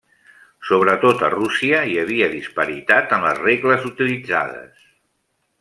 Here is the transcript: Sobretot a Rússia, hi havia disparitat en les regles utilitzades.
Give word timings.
Sobretot 0.69 1.21
a 1.27 1.29
Rússia, 1.33 1.83
hi 1.91 1.99
havia 2.05 2.31
disparitat 2.33 3.15
en 3.19 3.29
les 3.29 3.41
regles 3.45 3.89
utilitzades. 3.95 4.85